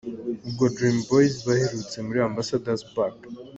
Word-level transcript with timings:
Ubwo 0.47 0.63
Dream 0.75 0.97
Boys 1.09 1.35
baherutse 1.45 1.97
muri 2.07 2.19
Ambassador's 2.27 2.83
Park. 2.95 3.17